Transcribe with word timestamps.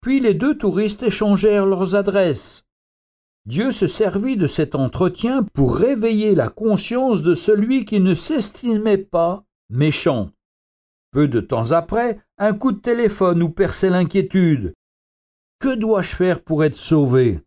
puis 0.00 0.20
les 0.20 0.32
deux 0.32 0.56
touristes 0.56 1.02
échangèrent 1.02 1.66
leurs 1.66 1.94
adresses. 1.94 2.64
Dieu 3.44 3.70
se 3.70 3.86
servit 3.86 4.38
de 4.38 4.46
cet 4.46 4.74
entretien 4.74 5.42
pour 5.42 5.76
réveiller 5.76 6.34
la 6.34 6.48
conscience 6.48 7.22
de 7.22 7.34
celui 7.34 7.84
qui 7.84 8.00
ne 8.00 8.14
s'estimait 8.14 8.98
pas 8.98 9.44
méchant. 9.68 10.30
Peu 11.12 11.28
de 11.28 11.40
temps 11.40 11.72
après, 11.72 12.20
un 12.38 12.54
coup 12.54 12.72
de 12.72 12.80
téléphone 12.80 13.38
nous 13.38 13.50
perçait 13.50 13.90
l'inquiétude. 13.90 14.72
Que 15.60 15.74
dois-je 15.74 16.16
faire 16.16 16.42
pour 16.42 16.64
être 16.64 16.76
sauvé? 16.76 17.40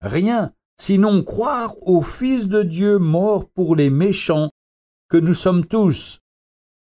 Rien, 0.00 0.52
sinon 0.80 1.22
croire 1.22 1.74
au 1.82 2.02
Fils 2.02 2.48
de 2.48 2.62
Dieu 2.62 2.98
mort 2.98 3.48
pour 3.50 3.76
les 3.76 3.90
méchants, 3.90 4.50
que 5.08 5.16
nous 5.16 5.34
sommes 5.34 5.66
tous. 5.66 6.18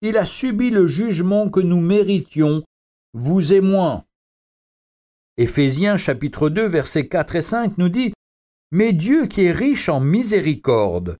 Il 0.00 0.16
a 0.16 0.24
subi 0.24 0.70
le 0.70 0.86
jugement 0.86 1.48
que 1.48 1.60
nous 1.60 1.80
méritions, 1.80 2.62
vous 3.14 3.52
et 3.52 3.60
moi. 3.60 4.04
Éphésiens 5.36 5.96
chapitre 5.96 6.48
2 6.48 6.66
versets 6.66 7.08
4 7.08 7.36
et 7.36 7.40
5 7.40 7.78
nous 7.78 7.88
dit 7.88 8.12
Mais 8.70 8.92
Dieu 8.92 9.26
qui 9.26 9.44
est 9.44 9.52
riche 9.52 9.88
en 9.88 10.00
miséricorde, 10.00 11.16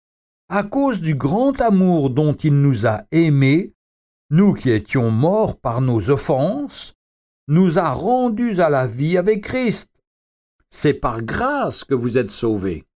à 0.49 0.63
cause 0.63 1.01
du 1.01 1.15
grand 1.15 1.61
amour 1.61 2.11
dont 2.11 2.35
il 2.35 2.61
nous 2.61 2.87
a 2.87 3.05
aimés, 3.11 3.73
nous 4.31 4.55
qui 4.55 4.71
étions 4.71 5.11
morts 5.11 5.59
par 5.59 5.81
nos 5.81 6.11
offenses, 6.11 6.95
nous 7.49 7.79
a 7.79 7.91
rendus 7.91 8.61
à 8.61 8.69
la 8.69 8.87
vie 8.87 9.17
avec 9.17 9.45
Christ. 9.45 9.92
C'est 10.75 10.95
par 10.95 11.21
grâce 11.21 11.85
que 11.85 11.95
vous 11.95 12.17
êtes 12.17 12.31
sauvés. 12.31 12.87